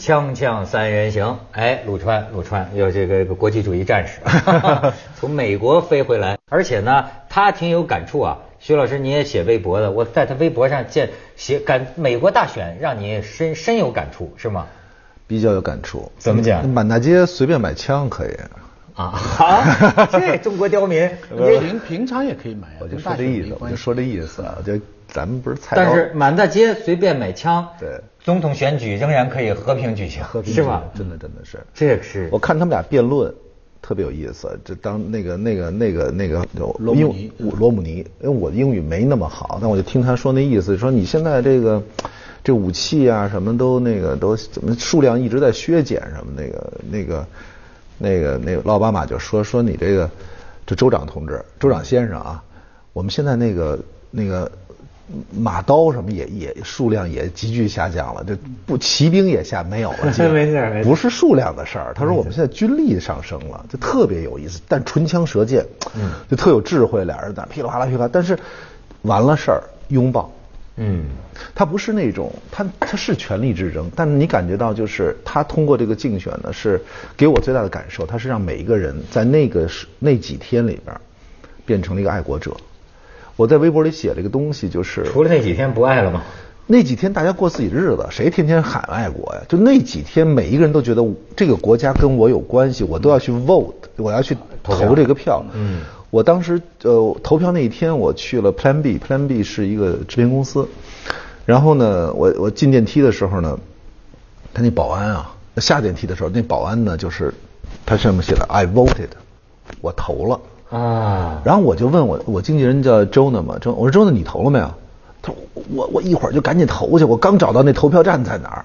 [0.00, 4.20] 锵锵三人行，哎，陆川，陆川，有这个国际主义战士，
[5.20, 8.38] 从美国飞回来，而且呢，他挺有感触啊。
[8.58, 14.66] 徐老师，你也写微博的，我在他微博上见写感美国大选，让你深深有感触，是吗？
[15.26, 16.10] 比较有感触。
[16.16, 16.66] 怎么讲？
[16.66, 18.34] 满大街随便买枪可以。
[18.94, 19.62] 啊， 好，
[20.10, 21.10] 这中国刁民，
[21.60, 22.68] 平平常也可以买。
[22.80, 24.72] 我就说这意思，我就说这意思啊，就
[25.12, 25.74] 咱们不是菜。
[25.76, 30.84] 但是满大街随便买枪，对，总统选举仍然可以和平举行，和平是吧？
[30.94, 32.28] 真的真的是，这个是。
[32.32, 33.32] 我看他们俩辩论
[33.82, 36.46] 特别有意思，这当那个那个那个那个
[36.78, 41.82] 罗姆尼，罗姆尼，因为我的英语没那么好，但我就听他说那意思，说你现在这个
[42.42, 47.26] 这武器啊什么都那个都怎么数量一直在削减什么那个那个。
[48.02, 50.10] 那个那个奥巴马就说说你这个，
[50.64, 52.42] 这州长同志，州长先生啊，
[52.94, 53.78] 我们现在那个
[54.10, 54.50] 那个
[55.36, 59.98] 马刀什么也也数量也急剧下降了，这不骑兵也下没有了，
[60.30, 61.92] 没事，不是数量的事儿。
[61.94, 65.64] 他说我们现在军力上升了，就特别有意思，但唇枪舌剑，
[65.96, 68.38] 嗯，就特有智慧，俩人在噼里啪啦噼里啪啦，但是
[69.02, 70.30] 完了事儿拥抱。
[70.82, 71.04] 嗯，
[71.54, 76.80] 他不是那种，他他是权力之争，但是你感觉到就是他通过这个竞选呢，是
[77.16, 80.96] 给我最大的感受，他是让每一个人在那个那几天里边
[81.66, 82.56] 变成了一个爱国者。
[83.40, 86.22] 我在微博里写了一个东西，就是除了那几天不爱了吗？
[86.66, 89.40] 那几天大家过自己日子，谁天天喊爱国呀？
[89.48, 91.02] 就那几天，每一个人都觉得
[91.34, 95.42] 这个国家跟我有关系，我都要去 vote，我要去投这个票。
[95.54, 95.80] 嗯。
[96.10, 100.68] 我当时呃投票那一天，我去了 Plan B，Plan B 是一个制片公司。
[101.46, 103.58] 然后呢，我我进电梯的时候呢，
[104.52, 107.32] 他那保安啊，下电梯的时候，那保安呢就是
[107.86, 109.08] 他上面写的 I voted，
[109.80, 110.38] 我投了
[110.70, 111.40] 啊。
[111.44, 114.70] 然后我就问我我经纪人叫周呢嘛，周我说周呢你投了没有？
[115.22, 115.36] 他说
[115.74, 118.64] 我我一会儿就赶紧投去，我刚找到那投票站在哪儿。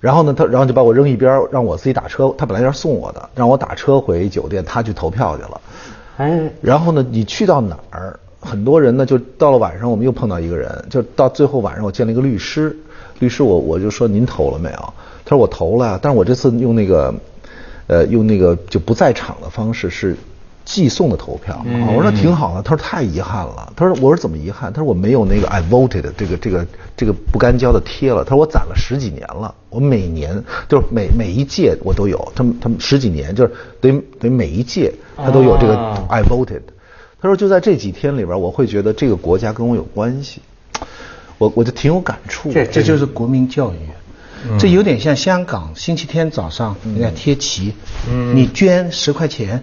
[0.00, 2.34] 然后呢，他然后就把我扔一边，让我自己打车。
[2.36, 5.60] 他本来要送我的，让我打车回酒店，他去投票去了。
[6.16, 7.06] 哎，然后呢？
[7.08, 8.18] 你去到哪儿？
[8.40, 12.76] 很多人呢，就到了晚上，我们又碰到一个人，就到最后晚上，我见了一个律师。
[13.20, 14.94] 律师，我我就说您投了没有？
[15.24, 17.14] 他说我投了，但是我这次用那个，
[17.86, 20.16] 呃，用那个就不在场的方式是。
[20.64, 22.62] 寄送的投票，我说那挺好的。
[22.62, 23.72] 他说太遗憾了。
[23.76, 24.72] 他说我说怎么遗憾？
[24.72, 28.24] 他说我没有那个 I voted 这个这个这个不干胶的贴了。
[28.24, 32.32] 他说我攒了十几年了，我每年就是每每一届我都有。
[32.34, 35.74] 他们他们十几年就是等于等于每一届他都有这个
[36.08, 36.62] I voted。
[37.20, 40.40] 他说就在这几天里边，我会觉得这个国家跟我有关系。
[41.38, 42.52] 我我就挺有感触。
[42.52, 47.74] 这这就是国民教育，这有点像香港星期天早上人家贴旗，
[48.32, 49.60] 你捐十块钱。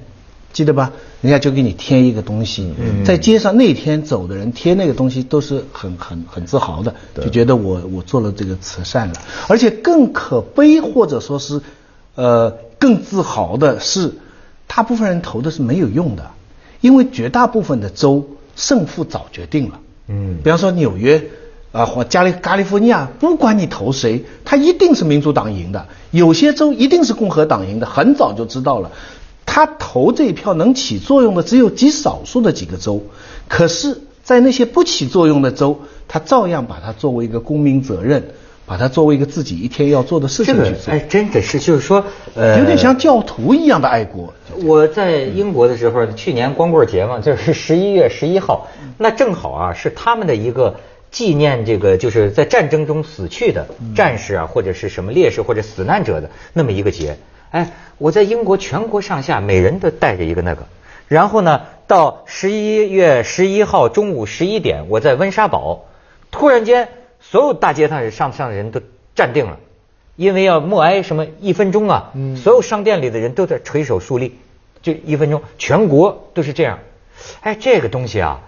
[0.51, 0.91] 记得吧？
[1.21, 2.73] 人家就给你贴一个东西，
[3.05, 9.13] 在街上那天走的人贴那个东西都是很很很自豪的，就觉得我我做了这个慈善了。
[9.47, 11.61] 而且更可悲或者说是，
[12.15, 12.49] 呃，
[12.79, 14.13] 更自豪的是，
[14.65, 16.31] 大部分人投的是没有用的，
[16.81, 19.79] 因为绝大部分的州胜负早决定了。
[20.07, 21.23] 嗯，比方说纽约
[21.71, 28.89] 啊或加利加利福尼亚，不管你投谁，他一定是民主党赢的；有些州一定是共和党赢的，很早就知道了。
[29.45, 33.01] 他投这一票能起作用的只有极少数的几个州，
[33.47, 38.23] 可是，在那些不起作用的州，他照样把它作为一个公民责任，
[38.67, 40.93] 把它作为一个自己一天要做的事情去做。
[40.93, 42.05] 哎，真的是，就是说，
[42.35, 44.31] 呃，有点像教徒一样的爱国。
[44.63, 48.67] 我在英国的时候，去年光棍节嘛，就是十一月十一号，
[48.99, 50.75] 那正好啊，是他们的一个
[51.09, 57.17] 纪念这个就是在战争中死去的战士啊，或者是什么烈士或者死难者的那么一个节。
[57.51, 60.67] 哎，我在英国全国上下每人都带着一个那个，
[61.07, 65.85] 然后呢，到十一月十一号中午十一点，我在温莎堡，
[66.29, 66.89] 突然间
[67.19, 68.81] 所有大街上上上的人都
[69.15, 69.57] 站定了，
[70.15, 74.37] 因为要默哀什么一分钟啊，所有商店里的人都在垂手肃立，
[74.83, 76.77] 就一分钟，全国都是这样。
[77.41, 78.41] 哎，这个东西啊，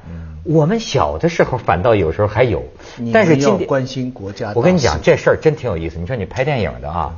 [0.44, 2.64] 我们小的时候反倒有时候还有，
[3.12, 5.98] 但是今天关心国家，我跟你讲这事儿真挺有意思。
[5.98, 7.16] 你说你拍电影的啊。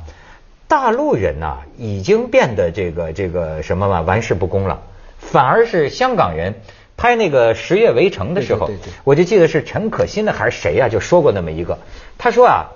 [0.66, 4.82] 大陆人呐，已经变得这个这个什么嘛，玩世不恭了。
[5.18, 6.54] 反而是香港人
[6.96, 8.70] 拍那个《十月围城》的时候，
[9.04, 11.78] 我就记得是陈可辛的还是谁呀，就说过那么一个。
[12.18, 12.72] 他说啊，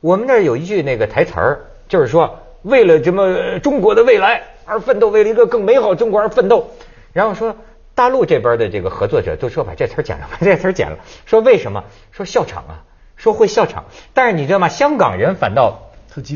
[0.00, 6.70] 我们那儿有一句那个台词儿，就是说为了什么中国的未来而奋斗，为了一个更美好中国而奋斗。
[7.12, 7.56] 然后说
[7.94, 10.98] 大陆这边的这个合作者都说把这词儿剪了， 把这词儿剪了。
[11.26, 11.84] 说为什么？
[12.12, 12.84] 说笑场啊，
[13.16, 13.84] 说会笑场。
[14.14, 14.68] 但是你知道吗？
[14.68, 15.88] 香港人反倒。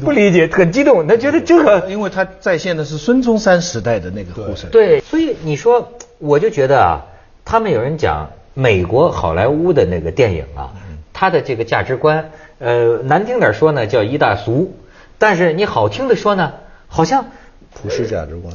[0.02, 4.70] 不理解，很激动，他觉得这个，因为他再现的是孙中山时代的那个呼声。
[4.70, 7.06] 对，所以你说，我就觉得啊，
[7.44, 10.72] 他们有人讲美国好莱坞的那个电影啊，
[11.12, 14.74] 他的这个价值观，呃，难听点说呢，叫一大俗，
[15.18, 16.54] 但是你好听的说呢，
[16.88, 17.26] 好像
[17.74, 18.54] 普世价值观。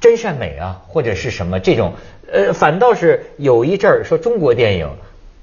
[0.00, 1.94] 真善美啊，或者是什么这种，
[2.30, 4.90] 呃，反倒是有一阵儿说中国电影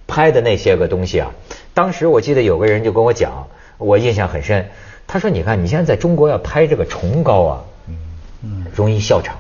[0.06, 1.32] 拍的那些个东西啊，
[1.74, 3.48] 当时我记得有个人就跟我讲，
[3.78, 4.70] 我印象很深。
[5.08, 7.64] 他说：“你看，你现在在中国要拍这个崇高啊，
[8.42, 9.38] 嗯，容易笑场。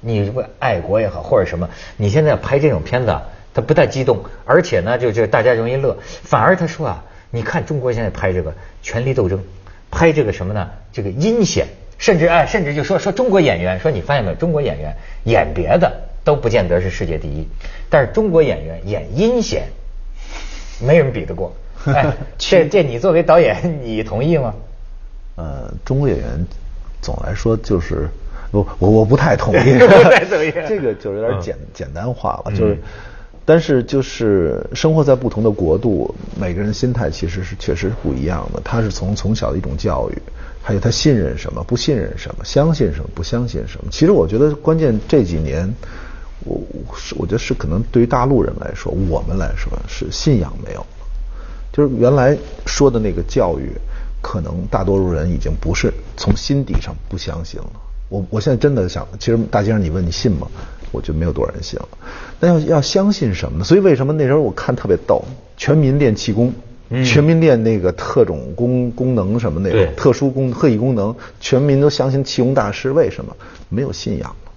[0.00, 3.16] 你不爱国也好，或者什么，你现在拍这种片子，
[3.52, 5.98] 他不太激动，而且呢，就就大家容易乐。
[6.02, 9.42] 反而他说啊，你看中国现在拍这个权力斗争，
[9.90, 10.68] 拍这个什么呢？
[10.92, 11.66] 这个阴险。”
[12.00, 15.92] 甚至哎，甚至就说说中国演员，说你发现没有，中国演员演别的
[16.24, 17.46] 都不见得是世界第一，
[17.90, 19.64] 但是中国演员演阴险，
[20.80, 21.54] 没人比得过。
[21.84, 22.06] 哎，
[22.38, 24.54] 这这你作为导演，你同意吗？
[25.40, 26.46] 呃，中国演员
[27.00, 28.06] 总来说就是
[28.50, 29.78] 我，我我不太同意。
[30.68, 32.78] 这个就有点简简单化了，就是，
[33.46, 38.60] 但是就是生活在不同的国度，每个人心态其实是确实是不一样的。
[38.62, 40.18] 他是从从小的一种教育。
[40.62, 43.90] 还有他信任什么，不信任什么，相信什么，不相信什么。
[43.90, 45.66] 其实我觉得关键这几年，
[46.44, 46.60] 我
[46.94, 50.86] 是我觉得是可能对于大陆人来说，我们来说是信仰没有了。
[51.72, 52.36] 就是原来
[52.66, 53.72] 说的那个教育，
[54.20, 57.70] 可能大多数人已经不是从心底上不相信了。
[58.08, 60.46] 我我现在真的想，其实大街上你问你信吗？
[60.92, 61.88] 我觉得没有多少人信了。
[62.40, 63.64] 那要要相信什么呢？
[63.64, 65.24] 所以为什么那时候我看特别逗，
[65.56, 66.52] 全民练气功。
[67.04, 73.32] 全民练那个特种功功能什么那种特殊功特异功能，全民都相信气功大师，为什么
[73.68, 74.52] 没有信仰了？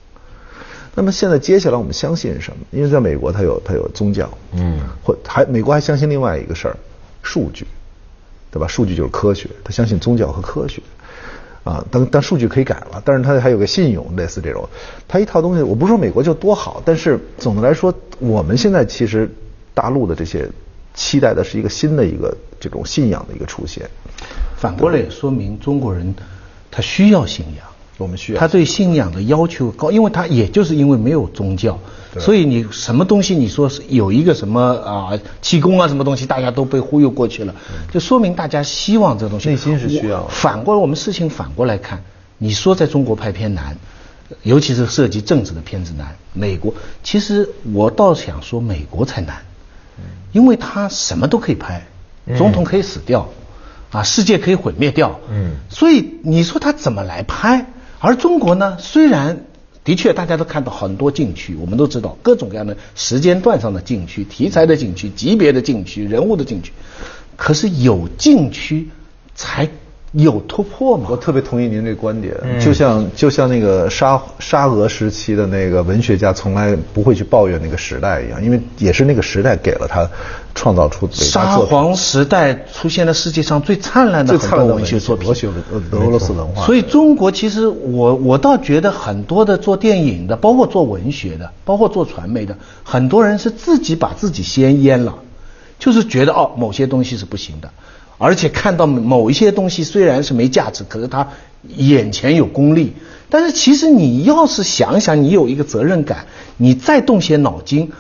[0.95, 2.65] 那么现在接下来我们相信什么？
[2.71, 6.75] 因为在美国，它有它有宗教，嗯，或还美国还相信另外一个事儿，
[7.21, 7.67] 数据，
[8.53, 8.67] 对吧？
[8.67, 10.81] 数据就是科学，他相信宗教和科学，
[11.65, 14.69] 啊，但但数据可以改了，但是他还有个信用，类似这种，
[15.07, 19.29] 他一套东西，我不是说美国就多好，但是总的来说，我们现在其实
[19.73, 20.47] 大陆的这些。
[20.95, 23.89] 期待的是一个新的一个这种信仰的一个出现，
[24.55, 26.13] 反过来也说明中国人
[26.69, 27.65] 他需要信仰，
[28.03, 31.79] 我们需要他对信仰的要求高，因为他也就是因为没有宗教，
[32.19, 37.55] 所以你什么东西你说是有一个什么啊气功啊什么东西，大家都被忽悠过去了，
[37.91, 40.27] 就说明大家希望这东西内心是需要。
[40.27, 42.03] 反过来我们事情反过来看，
[42.37, 43.77] 你说在中国拍片难，
[44.43, 49.37] 尤其是涉及政治的片子难，美国其实我倒想说美国才难。
[50.31, 51.85] 因为他什么都可以拍，
[52.35, 53.29] 总统可以死掉，
[53.91, 57.67] 啊，世界可以毁灭掉，嗯，所以你说他怎么来拍？
[58.05, 59.45] 而中国呢，虽然
[59.85, 66.73] 的确大家都看到很多禁区，我们都知道各种各样的时间段上的禁区、题材的禁区、级别的禁区、人物的禁区，
[67.37, 68.89] 可是有禁区
[69.35, 69.69] 才。
[70.21, 71.07] 有突破吗？
[71.09, 80.07] 我特别同意您这观点，就像就像那个沙沙俄时期的那个文学家，从来不会去抱怨那个时代一样，因为也是那个时代给了他
[80.53, 85.33] 创造出沙皇时代出现了世界上最灿烂的很多文学作品，
[85.91, 86.63] 俄罗斯文化。
[86.67, 95.15] 所以中国其实我我倒觉得很多的做电影的，包括做文学的，包括做传媒的，很多人是自己把自己先淹了，
[95.79, 97.71] 就是觉得哦某些东西是不行的。
[98.23, 101.27] 而且看到某一些东西虽然是没价值，可是他
[101.67, 102.93] 眼前有功利。
[103.29, 106.25] 但是其实你要是想想，你有一个责任感，
[106.55, 107.91] 你再动些脑筋，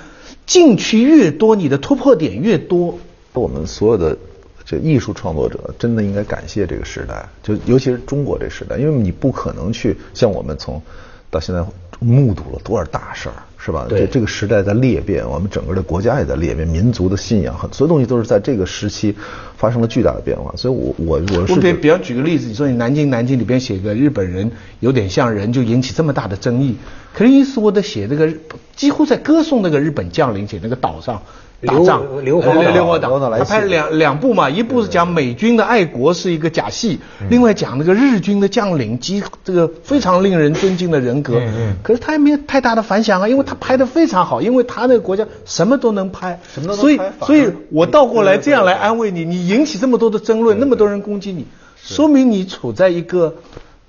[0.45, 2.97] 进去越多，你的突破点越多。
[3.33, 4.17] 我们所有的
[4.63, 10.81] 这艺术创作者真的应该感谢这个时代，就尤其是中国这时代，因为你不可能去像我们从
[11.29, 11.61] 到现在
[11.99, 13.35] 目睹了多少大事儿。
[13.65, 13.85] 是吧？
[13.87, 19.15] 对，这个时代在裂变，我们整个的国家也在裂变，民族的信仰，很所有东西都是在这个时期
[19.63, 20.53] 发生了巨大的变化。
[20.57, 21.53] 所以，我我我是。
[21.53, 24.51] 我给比方举个例子，你说你南京南京里边写个日本人
[24.81, 26.75] 有点像人，就引起这么大的争议。
[27.13, 28.27] 可是意思我得写那个，
[28.75, 31.21] 几乎在歌颂那个日本将领，写那个岛上。
[31.65, 41.39] 打仗，硫磺硫磺岛，他拍两两部嘛，一部是讲美军的爱国是一个假戏，另外讲那个日军的将领及这个非常令人尊敬的人格。
[41.39, 41.75] 嗯嗯。
[41.81, 46.81] 可是他也没有太大的反响啊，因为他拍的非常好，因为他那个国家什么都能拍，什么都能拍。
[46.81, 53.35] 所以，所以我倒过来这样来安慰你，你引起这么多的争论，那么多人攻击你，说明你处在一个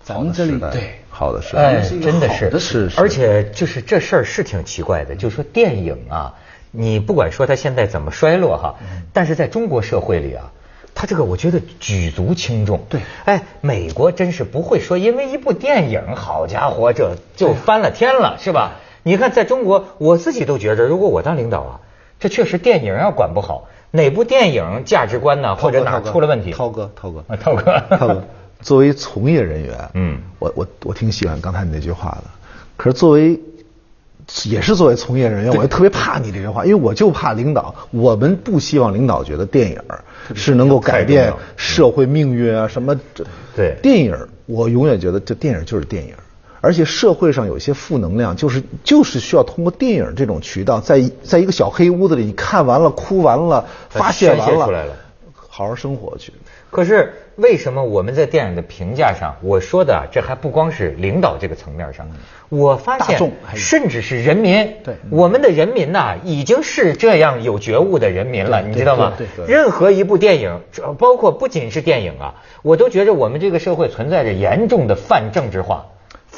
[0.02, 1.00] 咱们这里对。
[1.16, 2.59] 好的时代，真的是。
[2.59, 6.35] 是，而且就是这事儿是挺奇怪的，就是说电影啊。
[6.73, 8.75] 你不管说它现在怎么衰落哈，
[9.12, 10.50] 但是在中国社会里啊，
[10.92, 12.85] 他这个我觉得举足轻重。
[12.88, 18.73] 对，哎，美国真是不会说因为一部电影，好家伙，这就翻了天了，是吧？
[19.04, 21.80] 你看在中国，我自己都觉着，如果我当领导啊，
[22.18, 26.50] 这确实电影要管不好，哪部电影价值观呢，或者哪出了问题？
[26.50, 27.62] 涛哥，涛哥，啊，涛哥，
[27.96, 28.24] 涛哥，
[28.60, 32.24] 作为从业人员，嗯，我我我挺喜欢刚才你那句话的，
[32.76, 33.40] 可是作为。
[34.46, 39.78] 也是作为从业人员，我就特别怕你这句话，因为我就怕领导，我们不希望领导觉得电影
[40.34, 42.98] 是能够改变社会命运啊什么。
[43.54, 46.14] 对，电影我永远觉得这电影就是电影，
[46.64, 54.87] 而且社会上有些负能量，就是就是需要通过电影这种渠道，在在一个小黑屋子里，你看完了哭完了，发泄完了，
[55.49, 56.33] 好好生活去。
[56.71, 62.09] 可是为什么我们在电影的评价上，我说的这还不光是领导这个层面上，
[62.49, 69.12] 我发现甚至是人民，对，我们的人民呐，已经是这样有觉悟的人民了，你知道吗？
[69.47, 70.62] 任何一部电影，
[70.99, 75.87] 包括不仅是电影啊，我都觉着我们这个社会存在着严重的泛政治化、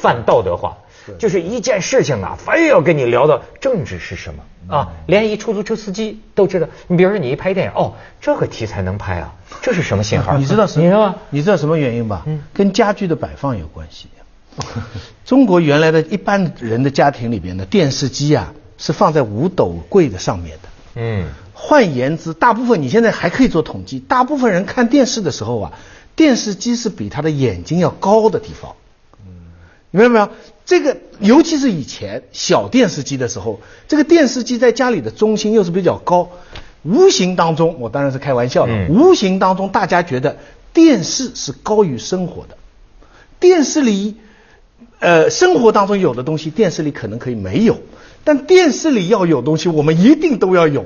[0.01, 0.77] 泛道德化。
[1.17, 4.89] 就是一件事情啊，非要跟你聊到政治是什么啊？
[5.05, 6.67] 连一出租车司机都知道。
[6.87, 9.33] 你比如说，你一拍电影，哦，这个题材能拍啊？
[9.61, 10.37] 这是什么信号？
[10.37, 11.15] 你知道什么？
[11.29, 12.23] 你知道什么原因吧？
[12.25, 14.09] 嗯，跟家具的摆放有关系。
[15.23, 20.69] 中国原来的一般人的家庭里边的电视机啊，是放在五斗柜的上面的。
[20.95, 25.71] 嗯，换言之，大部分你现在还可以做统计，大部分人看电视的时候啊，
[26.17, 28.75] 电视机是比他的眼睛要高的地方。
[29.91, 30.29] 嗯，明白没有？
[30.65, 36.29] 这个尤其是以前小电视机的时候，这个电视机在家里的中心又是比较高，
[36.83, 40.37] 无形当中，我当然是开玩笑的，无形当中大家觉得
[40.73, 42.57] 电视是高于生活的，
[43.39, 44.15] 电视里，
[44.99, 47.77] 呃，生活当中有的东西，电视里可能可以没有，
[48.25, 50.85] 但电视里要有东西，我们一定都要有，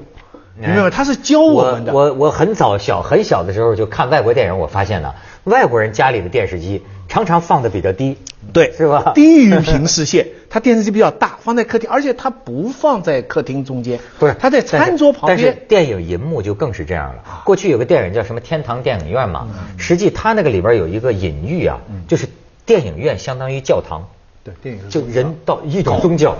[0.57, 0.89] 明白吗？
[0.89, 1.93] 他是教我们的。
[1.93, 5.15] 我我很早小很小的时候就看外国电影，我发现了
[5.45, 6.81] 外国人家里的电视机。
[7.07, 8.15] 常常放的比较低，
[8.53, 9.11] 对，是吧？
[9.13, 15.37] 低于平视线， 他电视机比较大，放在客厅，而且他不放在客厅中间，不是，他在餐桌旁边。
[15.37, 17.41] 但是电影银幕就更是这样了。
[17.43, 19.45] 过去有个电影叫什么《天堂电影院》嘛，
[19.77, 22.29] 实际它那个里边有一个隐喻啊，就是
[22.65, 24.07] 电影院相当于教堂，
[24.43, 26.35] 对，电影就人到一种宗教，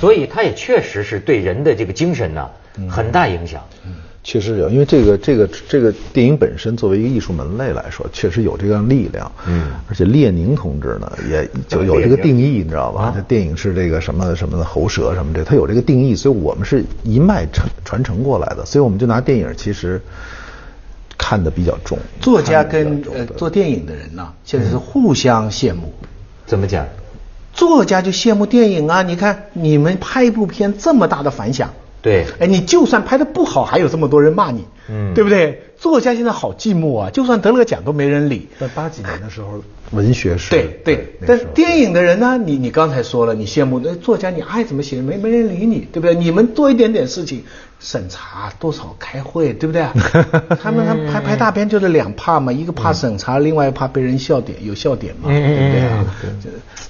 [0.00, 2.48] 所以它也确实是对人的这个精神呢
[2.88, 3.62] 很大影响。
[4.24, 9.30] 确实有，因为这个这个这个电影本身作为一个艺术门类来说，确实有这样力量。
[9.48, 13.12] 嗯，而且列宁同志呢，也就有这个定义，你知道吧？
[13.12, 20.00] 他电影是这个什么什么的喉舌什么这，他有这个定义，所以我们是一脉传传承过来的，所以我们就拿电影其实
[21.18, 21.98] 看的比较重。
[22.20, 25.92] 作家跟呃做电影的人呢，现在是互相羡慕。
[26.46, 26.86] 怎么讲？
[27.52, 29.02] 作家就羡慕电影啊！
[29.02, 31.70] 你看你们拍一部片这么大的反响。
[32.02, 35.62] 对，哎，你就算拍的不好，还有这么多人骂你，嗯，对不对？
[35.78, 38.48] 作家现在好寂寞啊，就算得了个奖都没人理。
[38.58, 41.12] 在八几年的时候，文学是，对对。
[41.26, 42.38] 但电影的人呢？
[42.44, 46.14] 你你刚才说了，你羡慕那作家，你爱怎么写，没没人理你，对不对？
[46.14, 47.44] 你们做一点点事情，
[47.78, 49.84] 审查多少开会，对不对？
[50.60, 56.04] 他们他拍拍大片就是两怕嘛，一个怕审查，另外怕被人笑点，有笑点嘛，对不对啊？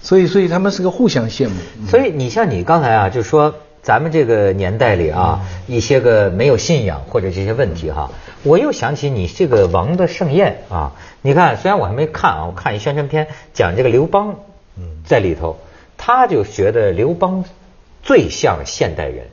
[0.02, 1.54] 所以所以他们是个互相羡慕。
[1.88, 3.54] 所以你像你刚才啊，就说。
[3.82, 8.12] 咱们这个年代里啊，一些个没有信仰或者这些问题哈，
[8.44, 14.36] 我又想起你这个《王的盛宴》啊，你看虽然我还没看啊，我看一宣传片讲这个刘邦，
[15.04, 15.58] 在里头，
[15.98, 17.44] 他就觉得刘邦
[18.04, 19.26] 最像现代人，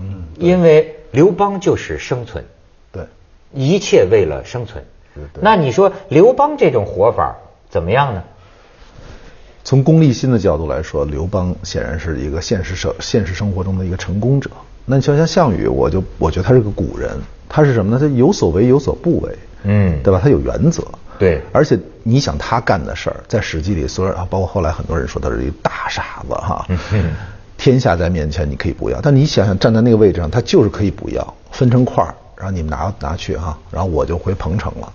[0.00, 2.44] 嗯，因为刘邦就是生存，
[2.92, 3.04] 对，
[3.52, 4.82] 一切为了生存，
[5.42, 7.36] 那你说刘邦这种活法
[7.68, 8.24] 怎么样呢？
[9.62, 14.50] 从功利心的角度来说，刘邦显然是一个现实生现实生活中的一个成功者。
[14.86, 17.10] 那你像像项羽，我就我觉得他是个古人，
[17.48, 17.98] 他是什么呢？
[18.00, 20.18] 他有所为有所不为，嗯，对吧？
[20.20, 20.82] 他有原则，
[21.18, 21.40] 对。
[21.52, 26.66] 而且你想他干的事儿，在《史记》里，所有人啊，包括后来很多人说他是一个大傻子哈。
[27.56, 34.92] 天下在面前，你可以不要，但你想想站在那个位置上，他就是可以不要，分成块儿，然后你们拿拿去哈，然后我就回彭城了。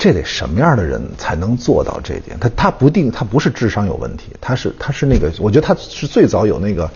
[0.00, 2.38] 这得什么样的人才能做到这点？
[2.40, 6.90] 他他不定，他不是智商有问题，他是他是那个，我觉得他是最早有那个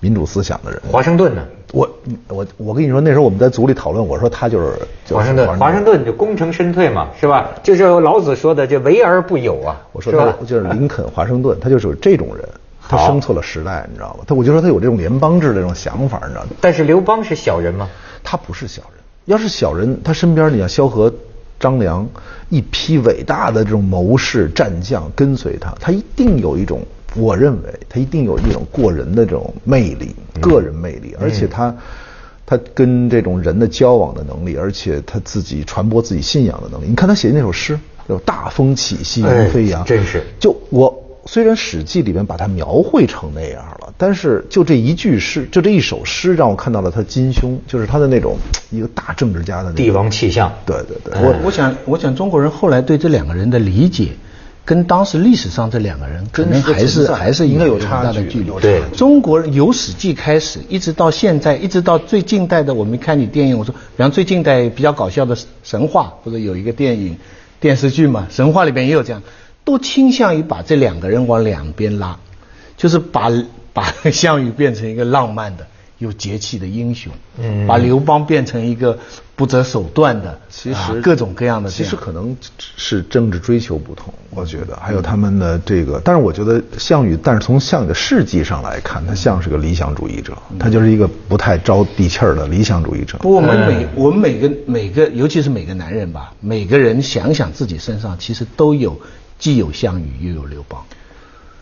[0.00, 0.78] 民主思想的人。
[0.92, 1.42] 华盛顿呢？
[1.72, 1.90] 我
[2.28, 4.74] 我我跟你说，那时候我们在组里讨论，我说他就是
[5.08, 5.58] 华盛顿。
[5.58, 7.48] 华盛顿就功成身退嘛，是吧？
[7.62, 9.80] 就是老子说的，就为而不有啊。
[9.92, 12.46] 我说他就是林肯、华盛顿，他就是这种人，
[12.86, 14.24] 他生错了时代，你知道吗？
[14.26, 16.50] 他我就说他有这种联邦制的这种想法，你知道吗？
[16.60, 17.88] 但是刘邦是小人吗？
[18.22, 21.10] 他不是小人，要是小人，他身边你像萧何。
[21.62, 22.06] 张良
[22.48, 31.72] 一批伟大的这种谋士战将跟随他，他一定有一种，我认为他一定有一种过人的这种魅力，个人魅力，而且他
[32.44, 36.86] 他跟这种人的交往的能力，而且他自己传播自己信仰的能力。
[36.88, 37.78] 你看他写的那首诗，
[38.08, 41.01] 叫“大风起，兮云飞扬”，真是就我。
[41.26, 48.36] 虽然《史记》里面把它描绘成那样了，但是就这一句诗，就这一首诗，让我看到了他金胸，就是他的那种
[48.70, 50.52] 一个大政治家的帝王气象。
[50.66, 54.08] 对对对，我我想，我想中国人后来对这两个人的理解，
[54.64, 58.50] 跟当时历史上这两个人可能还是还是应该有很差距大的距离。
[58.60, 58.82] 对。
[58.96, 67.16] 中国人由《史记》开始，一直到现在，一直到最近代的，我们看你电影，我说，比方最近代比较搞笑的神话，或者有一个电影
[67.60, 69.22] 电视剧嘛，神话里边也有这样，
[69.64, 72.18] 都倾向于把这两个人往两边拉，
[72.76, 73.30] 就是把
[73.72, 75.66] 把项羽变成一个浪漫的。
[75.98, 78.98] 有节气的英雄，嗯，把刘邦变成一个
[79.36, 93.18] 不择手段的，其啊实各种各样的样，其实可能是政治追求不同，我觉得还有他们的这个，但是我觉得项羽，但是从项羽的事迹上来看，他像是个理想主义者，他就是一个不太招地气儿的理想主义者。
[93.18, 99.00] 不过我们每、我们每个每个，尤其是每个男人吧，每个人想想自己身上其实都有，
[99.42, 100.80] 既有项羽又有刘邦，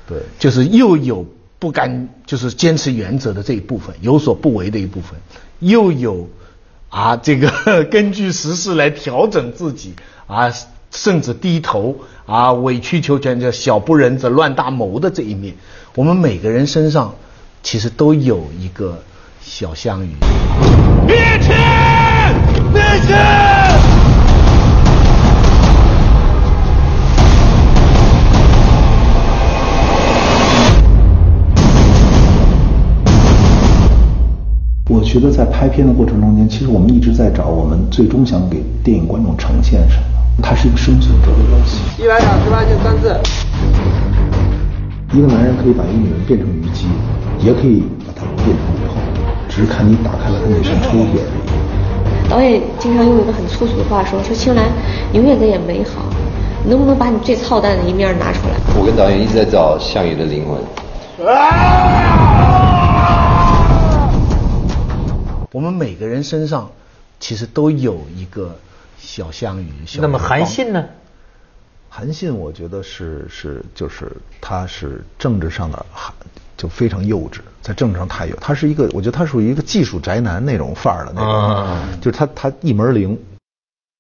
[0.06, 1.24] 对，就是又有
[1.58, 5.18] 不甘，就是坚持原则的这一部分，有所不为的一部分，
[5.60, 6.28] 又有
[6.90, 7.50] 啊这个
[7.90, 9.94] 根据时事来调整自己
[10.26, 10.52] 啊，
[10.90, 11.96] 甚至低头
[12.26, 15.54] 啊委曲求全，叫小不忍则乱大谋的这一面，
[15.94, 17.14] 我们每个人身上
[17.62, 19.02] 其实都有一个
[19.40, 20.10] 小项羽。
[21.06, 21.54] 灭秦！
[22.74, 23.69] 灭秦！
[35.10, 40.04] 觉得在拍片的过程中间，其实我们一直在找我们最终想给电影观众呈现什么。
[40.40, 41.82] 它是一个生存者的游戏。
[41.98, 43.12] 一百两十八进三次。
[45.12, 46.86] 一个男人可以把一个女人变成虞姬，
[47.44, 48.94] 也可以把她变成吕后，
[49.48, 52.30] 只是看你打开了他那扇抽屉而已。
[52.30, 54.66] 导演经常用一个很粗俗的话说：“说青兰，
[55.10, 56.02] 你永远在演美好，
[56.62, 60.56] 你能不能把你最操蛋的一面拿出来？”我跟导演一直在找项羽的灵魂。
[65.52, 66.70] 我们每个人身上
[67.18, 68.56] 其实都有一个
[68.98, 69.72] 小项羽。
[69.86, 70.84] 小那么韩信呢？
[71.88, 76.14] 韩信，我觉得是是就是他是政治上的韩
[76.56, 83.18] 就非常幼稚，在政治上太幼，他是一个我觉得他属于一个技术宅男那种范儿的那种，啊就是他他一门灵，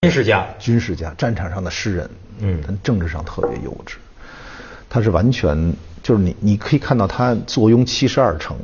[0.02, 3.96] 军事家，军事家，战场上的诗人，嗯但政治上特别幼稚，
[4.88, 8.56] 他是完全就是你你可以看到他坐拥七十二城，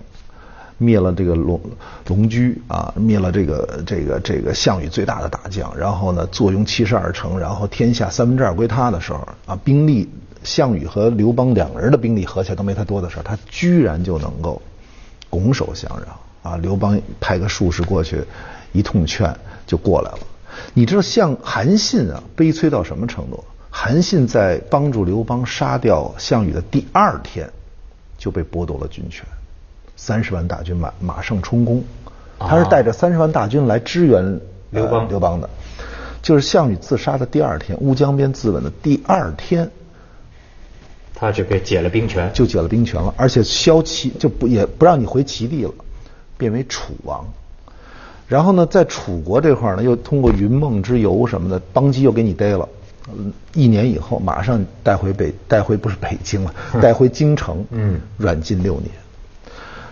[0.78, 1.60] 灭了这个龙
[2.06, 10.08] 龙驹啊，灭了这个这个这个项羽最大的大将，然后呢坐拥七十二城，然后天下三分之二归他的时候啊，兵力
[10.44, 14.60] 项羽和刘邦两个人的兵力合起来都没他多的时候，他居然就能够
[15.28, 16.56] 拱手相让啊！
[16.58, 18.22] 刘邦派个术士过去，
[18.72, 19.36] 一通劝
[19.66, 20.18] 就过来了。
[20.72, 23.42] 你知道像韩信啊，悲催到什么程度？
[23.70, 27.50] 韩信在帮助刘邦杀掉项羽的第二天，
[28.16, 29.26] 就被剥夺了军权，
[29.96, 31.82] 三十万大军马马上冲攻，
[32.38, 35.48] 他是带着三十万大军来支援呃刘邦刘邦的，
[36.22, 39.70] 就是项羽自杀的第二天，乌江边自刎的第二天，
[41.14, 45.72] 他就给解了兵权，就解了兵权了，而且削齐就不也不让你回齐地了，
[46.36, 47.24] 变为楚王。
[48.28, 52.68] 然后呢，在楚国这块儿呢，又通过云梦之游什么的，邦基又给你逮了。
[53.08, 58.90] 嗯一年以后，马上带回北，带回不是北京了， 带回京城，嗯软禁六年。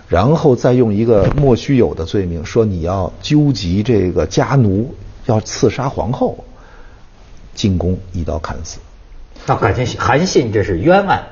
[0.09, 4.95] 然后再用一个莫须有的罪名，说你要纠集这个家奴，
[5.27, 6.45] 要刺杀皇后，
[7.55, 8.79] 进宫一刀砍死。
[9.47, 11.23] 那感情韩信这是冤案，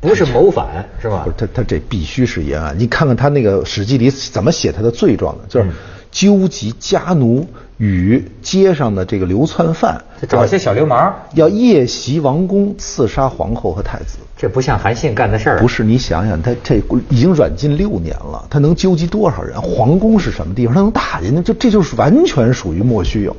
[0.00, 1.30] 不是谋反是吧不？
[1.30, 2.76] 是他他这必须是冤案。
[2.78, 5.66] 你看看他那个《史记》里怎么写他的罪状的，嗯就是
[6.10, 7.46] 纠集家奴
[7.78, 14.18] 与街上的这个流窜犯，找一些小流氓，要夜袭王宫，刺杀皇后和太子。
[14.36, 15.58] 这不像韩信干的事儿。
[15.58, 16.76] 不是你想想，他这
[17.08, 19.60] 已经软禁六年了，他能纠集多少人？
[19.60, 20.74] 皇宫是什么地方？
[20.74, 21.42] 他能打人家？
[21.42, 23.32] 就这就是完全属于莫须有。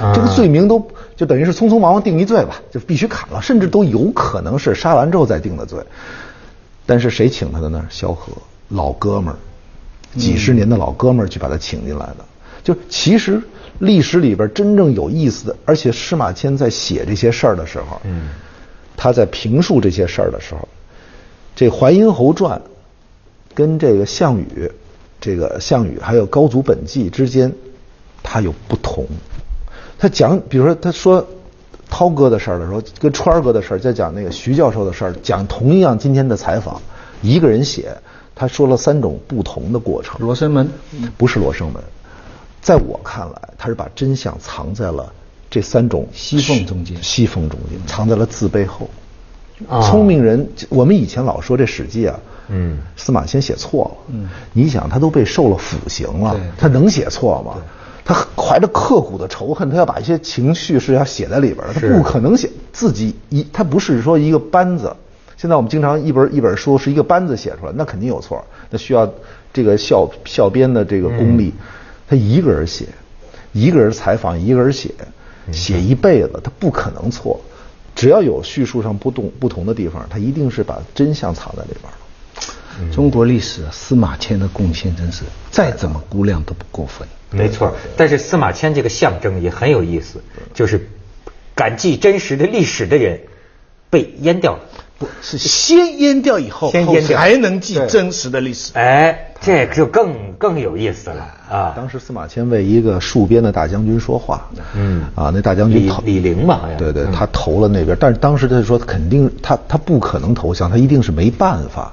[0.00, 0.84] 啊这个罪名都
[1.14, 5.78] 就等于是匆匆忙忙定一罪吧，就必须砍了，甚至都有可能是杀完之后再定的罪。
[6.84, 7.86] 但是谁请他的呢？
[7.90, 8.32] 萧何，
[8.68, 9.36] 老哥们儿，
[10.16, 12.24] 几十年的老哥们儿去把他请进来的。
[12.62, 13.40] 就其实
[13.78, 18.28] 历史里边真正有意思的，而且司马迁在写这些事儿的时候，嗯，
[18.96, 20.66] 他在评述这些事儿的时候，
[21.54, 22.58] 这《淮阴侯传》
[23.54, 24.70] 跟这个项羽，
[25.20, 27.52] 这个项羽还有高祖本纪之间，
[28.22, 29.06] 它有不同。
[29.98, 31.26] 他讲，比如说他说
[31.90, 36.80] 涛哥的事儿的时候，跟川儿哥的事儿，再讲那个徐教授的事儿，讲同一样今天的采访，
[37.24, 37.96] 一个人写，
[38.34, 40.20] 他说了三种不同的过程。
[40.20, 40.68] 罗生门，
[41.16, 41.82] 不是罗生门，
[42.60, 45.10] 在我看来，他是把真相藏在了
[45.48, 47.02] 这三种西缝中间。
[47.02, 48.90] 西缝中间，藏在了字背后。
[49.66, 49.80] 啊。
[49.80, 52.78] 聪明人，我们以前老说这《史记》啊，嗯。
[52.94, 57.56] 司马迁写错了，嗯，你想他都被受了腐刑了，他能写错吗？
[58.04, 64.94] 他怀着刻骨的仇恨，他要把一些情绪是要写在里边的，他不可能写自己一，他不是说一个班子。
[65.44, 69.12] 现在我们经常一本一本书是一个班子写出来，那肯定有错，那需要
[69.52, 71.52] 这个校校编的这个功力，
[72.08, 72.86] 他一个人写，
[73.52, 74.90] 一个人采访，一个人写，
[75.52, 77.38] 写一辈子，他不可能错。
[77.94, 82.90] 只要有叙述上不同不同的地方，他一定是把真相藏在里边了。
[82.90, 87.06] 中国历史司马迁的贡献真是再怎么估量都不过分。
[87.30, 90.22] 没错，但是司马迁这个象征也很有意思，
[90.54, 90.88] 就是
[91.54, 93.20] 敢记真实的历史的人
[93.94, 94.58] 被淹掉了。
[94.98, 98.72] 不是先淹掉以后，先淹掉才能记真实的历史。
[98.74, 101.72] 哎，这就更更有意思了啊！
[101.76, 111.92] 当时司马迁为一个戍边的大将军说话，嗯啊，那大将军李李陵嘛好像对对，嗯他投了那边，但是当时他就说肯定他他不可能投降，他一定是没办法。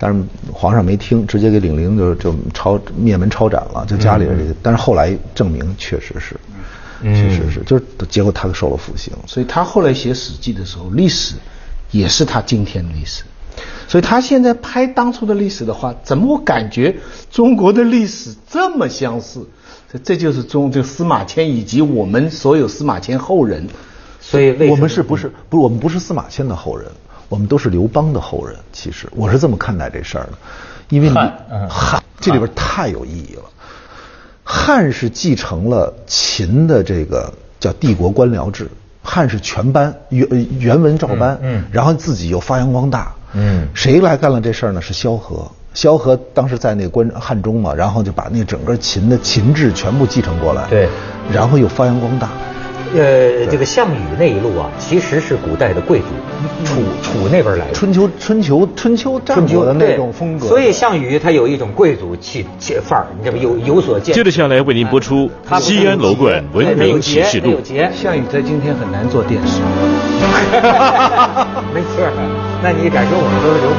[0.00, 4.54] 但是皇上没听，直接给李陵就就抄灭门抄斩了，就家里人这个。
[4.62, 6.36] 但是后来证明确实是，
[7.02, 9.12] 确实是，就是结果他受了腐刑。
[9.26, 11.34] 所以他后来写《史记》的时候，历史
[11.90, 13.22] 也是他今天的历史。
[13.86, 16.96] 所以他现在拍当初的历史的话，怎么我感觉
[17.30, 19.48] 中国的历史这么相似？
[19.92, 23.66] 这这就是中这个司马迁以及我们所有司马迁后人。
[24.20, 26.90] 所以我们是不是不是我们不是司马迁的后人，
[27.28, 28.54] 我们都是刘邦的后人。
[28.72, 30.32] 其实我是这么看待这事儿的，
[30.90, 33.44] 因为你汉嗯汉这里边太有意义了。
[34.68, 38.68] 汉是继承了秦的这个叫帝国官僚制，
[39.02, 40.28] 汉是全班原
[40.58, 44.82] 原文照搬，嗯嗯然后自己又发扬光大，嗯谁来干了这事儿呢？
[44.82, 45.50] 是萧何。
[45.72, 50.86] 萧何当时在那个关汉中嘛，然后就把那整个秦的秦制全部继承过来，对，
[51.32, 52.28] 然后又发扬光大。
[52.94, 56.06] 呃，这个项羽那一路啊，其实是古代的贵族，
[56.64, 57.72] 楚楚那边来的。
[57.74, 64.14] 春秋春秋春秋战国的那种风格，所以项羽他有一种贵族气气范儿，你这不有有所见。
[64.14, 67.60] 接着下来为您播出西安楼冠文明启示录有。
[67.60, 69.60] 节，项羽在今天很难做电视。
[71.74, 72.08] 没错。
[72.62, 73.76] 那你敢说我们都是刘邦？